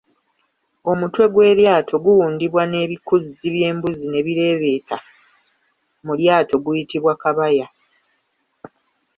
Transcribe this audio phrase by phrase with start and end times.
[0.91, 4.97] Omutwe gw'eryato guwundibwa nebikuzzi byembuzi ne bireebeetera
[6.05, 7.67] mu lyato guyitibwa Kabaya.